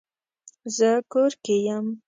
[0.75, 1.85] زه کور کې یم